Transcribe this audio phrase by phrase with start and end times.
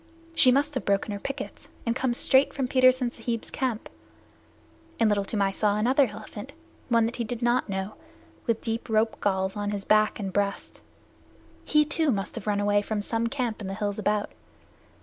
[0.33, 3.87] She must have broken her pickets and come straight from Petersen Sahib's camp;
[4.99, 6.53] and Little Toomai saw another elephant,
[6.89, 7.93] one that he did not know,
[8.47, 10.81] with deep rope galls on his back and breast.
[11.65, 14.31] He, too, must have run away from some camp in the hills about.